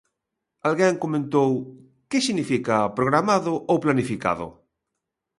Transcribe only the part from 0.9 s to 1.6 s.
comentou